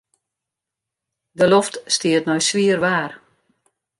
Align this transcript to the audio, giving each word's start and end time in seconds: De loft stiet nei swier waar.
De 1.37 1.45
loft 1.53 1.75
stiet 1.95 2.25
nei 2.27 2.41
swier 2.47 2.79
waar. 2.85 3.11